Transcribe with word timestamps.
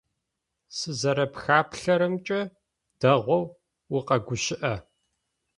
Сызэрэпхаплъэрэмкӏэ, 0.77 2.41
дэгъоу 2.99 3.43
укъэгущыӏэ. 3.95 4.73